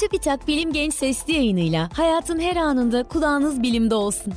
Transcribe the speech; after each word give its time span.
TÜBİTAK 0.00 0.48
Bilim 0.48 0.72
Genç 0.72 0.94
Sesli 0.94 1.32
yayınıyla 1.32 1.88
hayatın 1.92 2.40
her 2.40 2.56
anında 2.56 3.02
kulağınız 3.02 3.62
bilimde 3.62 3.94
olsun. 3.94 4.32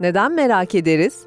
Neden 0.00 0.32
merak 0.32 0.74
ederiz? 0.74 1.26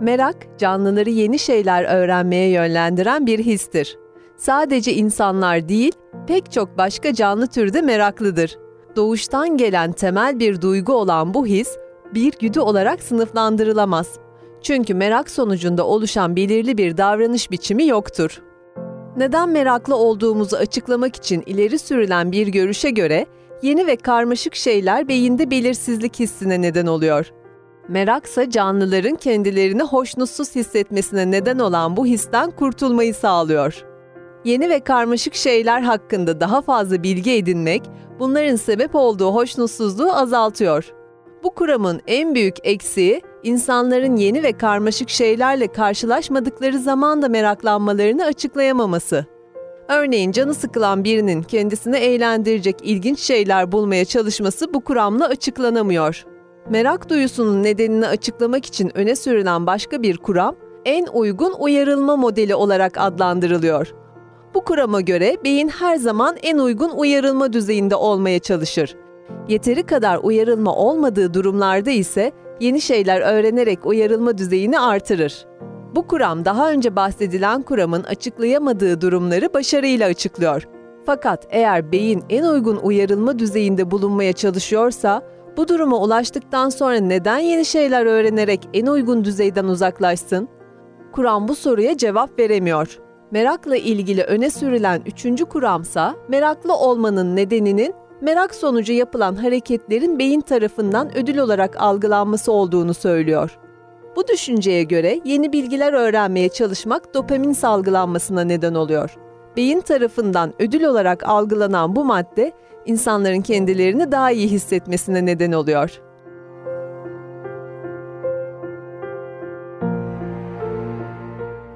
Merak, 0.00 0.58
canlıları 0.58 1.10
yeni 1.10 1.38
şeyler 1.38 1.84
öğrenmeye 1.84 2.50
yönlendiren 2.50 3.26
bir 3.26 3.38
histir. 3.38 3.98
Sadece 4.36 4.92
insanlar 4.92 5.68
değil, 5.68 5.92
pek 6.26 6.52
çok 6.52 6.78
başka 6.78 7.14
canlı 7.14 7.46
türde 7.46 7.82
meraklıdır. 7.82 8.58
Doğuştan 8.96 9.56
gelen 9.56 9.92
temel 9.92 10.38
bir 10.38 10.60
duygu 10.60 10.92
olan 10.92 11.34
bu 11.34 11.46
his, 11.46 11.76
bir 12.14 12.32
güdü 12.40 12.60
olarak 12.60 13.02
sınıflandırılamaz. 13.02 14.21
Çünkü 14.62 14.94
merak 14.94 15.30
sonucunda 15.30 15.86
oluşan 15.86 16.36
belirli 16.36 16.78
bir 16.78 16.96
davranış 16.96 17.50
biçimi 17.50 17.86
yoktur. 17.86 18.42
Neden 19.16 19.48
meraklı 19.48 19.96
olduğumuzu 19.96 20.56
açıklamak 20.56 21.16
için 21.16 21.42
ileri 21.46 21.78
sürülen 21.78 22.32
bir 22.32 22.46
görüşe 22.46 22.90
göre 22.90 23.26
yeni 23.62 23.86
ve 23.86 23.96
karmaşık 23.96 24.54
şeyler 24.54 25.08
beyinde 25.08 25.50
belirsizlik 25.50 26.20
hissine 26.20 26.62
neden 26.62 26.86
oluyor. 26.86 27.32
Meraksa 27.88 28.50
canlıların 28.50 29.16
kendilerini 29.16 29.82
hoşnutsuz 29.82 30.54
hissetmesine 30.54 31.30
neden 31.30 31.58
olan 31.58 31.96
bu 31.96 32.06
histen 32.06 32.50
kurtulmayı 32.50 33.14
sağlıyor. 33.14 33.84
Yeni 34.44 34.70
ve 34.70 34.80
karmaşık 34.80 35.34
şeyler 35.34 35.80
hakkında 35.80 36.40
daha 36.40 36.60
fazla 36.60 37.02
bilgi 37.02 37.32
edinmek, 37.32 37.82
bunların 38.18 38.56
sebep 38.56 38.94
olduğu 38.94 39.34
hoşnutsuzluğu 39.34 40.12
azaltıyor. 40.12 40.92
Bu 41.44 41.50
kuramın 41.50 42.00
en 42.06 42.34
büyük 42.34 42.56
eksiği, 42.62 43.22
insanların 43.42 44.16
yeni 44.16 44.42
ve 44.42 44.52
karmaşık 44.52 45.10
şeylerle 45.10 45.66
karşılaşmadıkları 45.66 46.78
zaman 46.78 47.22
da 47.22 47.28
meraklanmalarını 47.28 48.24
açıklayamaması. 48.24 49.26
Örneğin 49.88 50.32
canı 50.32 50.54
sıkılan 50.54 51.04
birinin 51.04 51.42
kendisini 51.42 51.96
eğlendirecek 51.96 52.76
ilginç 52.82 53.18
şeyler 53.18 53.72
bulmaya 53.72 54.04
çalışması 54.04 54.74
bu 54.74 54.80
kuramla 54.80 55.28
açıklanamıyor. 55.28 56.24
Merak 56.70 57.08
duyusunun 57.08 57.62
nedenini 57.62 58.06
açıklamak 58.06 58.66
için 58.66 58.92
öne 58.94 59.16
sürülen 59.16 59.66
başka 59.66 60.02
bir 60.02 60.16
kuram, 60.16 60.56
en 60.84 61.06
uygun 61.06 61.54
uyarılma 61.58 62.16
modeli 62.16 62.54
olarak 62.54 62.98
adlandırılıyor. 62.98 63.94
Bu 64.54 64.64
kurama 64.64 65.00
göre 65.00 65.36
beyin 65.44 65.68
her 65.68 65.96
zaman 65.96 66.36
en 66.42 66.58
uygun 66.58 66.90
uyarılma 66.90 67.52
düzeyinde 67.52 67.94
olmaya 67.94 68.38
çalışır. 68.38 68.96
Yeteri 69.48 69.82
kadar 69.82 70.18
uyarılma 70.22 70.76
olmadığı 70.76 71.34
durumlarda 71.34 71.90
ise 71.90 72.32
yeni 72.62 72.80
şeyler 72.80 73.20
öğrenerek 73.20 73.86
uyarılma 73.86 74.38
düzeyini 74.38 74.80
artırır. 74.80 75.46
Bu 75.94 76.06
kuram 76.06 76.44
daha 76.44 76.70
önce 76.70 76.96
bahsedilen 76.96 77.62
kuramın 77.62 78.02
açıklayamadığı 78.02 79.00
durumları 79.00 79.54
başarıyla 79.54 80.08
açıklıyor. 80.08 80.68
Fakat 81.06 81.46
eğer 81.50 81.92
beyin 81.92 82.24
en 82.30 82.44
uygun 82.44 82.76
uyarılma 82.76 83.38
düzeyinde 83.38 83.90
bulunmaya 83.90 84.32
çalışıyorsa, 84.32 85.22
bu 85.56 85.68
duruma 85.68 85.96
ulaştıktan 85.96 86.68
sonra 86.68 86.96
neden 86.96 87.38
yeni 87.38 87.64
şeyler 87.64 88.06
öğrenerek 88.06 88.68
en 88.74 88.86
uygun 88.86 89.24
düzeyden 89.24 89.64
uzaklaşsın? 89.64 90.48
Kuram 91.12 91.48
bu 91.48 91.54
soruya 91.54 91.96
cevap 91.96 92.38
veremiyor. 92.38 92.98
Merakla 93.30 93.76
ilgili 93.76 94.22
öne 94.22 94.50
sürülen 94.50 95.02
üçüncü 95.06 95.44
kuramsa, 95.44 96.14
meraklı 96.28 96.74
olmanın 96.74 97.36
nedeninin 97.36 97.94
merak 98.22 98.54
sonucu 98.54 98.92
yapılan 98.92 99.34
hareketlerin 99.34 100.18
beyin 100.18 100.40
tarafından 100.40 101.16
ödül 101.16 101.38
olarak 101.38 101.82
algılanması 101.82 102.52
olduğunu 102.52 102.94
söylüyor. 102.94 103.58
Bu 104.16 104.28
düşünceye 104.28 104.82
göre 104.82 105.20
yeni 105.24 105.52
bilgiler 105.52 105.92
öğrenmeye 105.92 106.48
çalışmak 106.48 107.14
dopamin 107.14 107.52
salgılanmasına 107.52 108.44
neden 108.44 108.74
oluyor. 108.74 109.16
Beyin 109.56 109.80
tarafından 109.80 110.54
ödül 110.58 110.84
olarak 110.84 111.28
algılanan 111.28 111.96
bu 111.96 112.04
madde 112.04 112.52
insanların 112.86 113.40
kendilerini 113.40 114.12
daha 114.12 114.30
iyi 114.30 114.48
hissetmesine 114.48 115.26
neden 115.26 115.52
oluyor. 115.52 116.00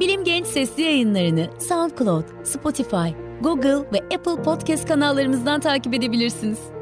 Bilim 0.00 0.24
Genç 0.24 0.46
Sesli 0.46 0.82
yayınlarını 0.82 1.46
SoundCloud, 1.58 2.24
Spotify, 2.44 3.25
Google 3.40 3.92
ve 3.92 4.16
Apple 4.16 4.42
Podcast 4.42 4.88
kanallarımızdan 4.88 5.60
takip 5.60 5.94
edebilirsiniz. 5.94 6.75